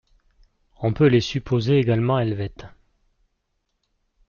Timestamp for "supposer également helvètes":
1.21-2.65